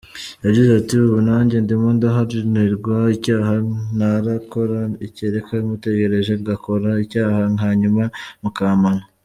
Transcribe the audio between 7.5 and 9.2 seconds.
hanyuma mukampana.